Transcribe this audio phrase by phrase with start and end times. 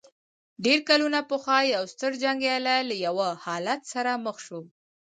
[0.65, 4.59] ډېر کلونه پخوا يو ستر جنګيالی له يوه حالت سره مخ شو.